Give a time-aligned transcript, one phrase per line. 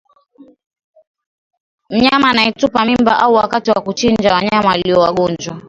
[1.89, 5.57] mnyama anayetupa mimba au wakati wa kuchinja wanyama walio wagonjwa